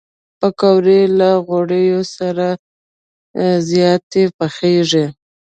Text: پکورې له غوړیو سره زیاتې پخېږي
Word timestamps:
پکورې 0.39 1.01
له 1.19 1.29
غوړیو 1.45 2.01
سره 2.17 2.47
زیاتې 3.69 4.23
پخېږي 4.37 5.05